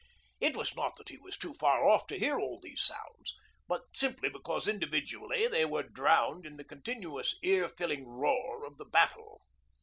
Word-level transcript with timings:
It 0.39 0.55
was 0.57 0.75
not 0.75 0.95
that 0.95 1.09
he 1.09 1.19
was 1.19 1.37
too 1.37 1.53
far 1.53 1.87
off 1.87 2.07
to 2.07 2.17
hear 2.17 2.39
all 2.39 2.59
these 2.59 2.81
sounds, 2.81 3.35
but 3.67 3.83
simply 3.93 4.29
because 4.29 4.67
individually 4.67 5.45
they 5.45 5.63
were 5.63 5.83
drowned 5.83 6.43
in 6.43 6.57
the 6.57 6.63
continuous 6.63 7.35
ear 7.43 7.69
filling 7.69 8.07
roar 8.07 8.65
of 8.65 8.77
the 8.77 8.85
battle. 8.85 9.43